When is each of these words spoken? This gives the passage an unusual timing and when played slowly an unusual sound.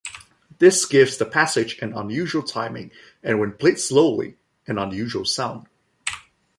This 0.57 0.85
gives 0.87 1.17
the 1.17 1.27
passage 1.27 1.77
an 1.77 1.93
unusual 1.93 2.41
timing 2.41 2.89
and 3.21 3.39
when 3.39 3.51
played 3.51 3.77
slowly 3.77 4.39
an 4.65 4.79
unusual 4.79 5.25
sound. 5.25 5.67